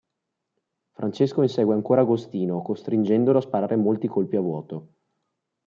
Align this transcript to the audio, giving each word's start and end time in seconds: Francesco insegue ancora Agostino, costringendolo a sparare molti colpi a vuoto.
Francesco 0.93 1.43
insegue 1.43 1.75
ancora 1.75 2.01
Agostino, 2.01 2.63
costringendolo 2.63 3.37
a 3.37 3.41
sparare 3.41 3.75
molti 3.75 4.07
colpi 4.07 4.35
a 4.35 4.41
vuoto. 4.41 4.93